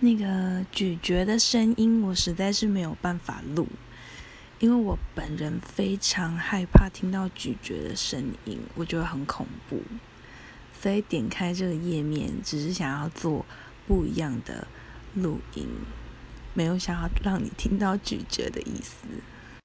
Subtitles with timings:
[0.00, 3.66] 那个咀嚼的声音我实在是没有办法录
[4.58, 9.82] 因为我本人非常害怕听到咀嚼的声音我觉得很恐怖。
[10.78, 13.44] 所以点开这个页面只是想要做
[13.86, 14.68] 不一样的
[15.14, 15.66] 录音
[16.54, 19.06] 没有想要让你听到咀嚼的意思。